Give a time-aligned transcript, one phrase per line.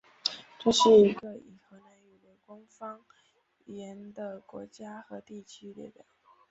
[0.57, 3.05] 这是一个以荷兰语为官方
[3.65, 6.03] 语言的国家和地区的列表。